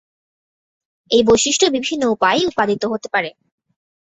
[1.11, 3.29] এই বৈশিষ্ট্য বিভিন্ন উপায়ে উৎপাদিত হতে পারে।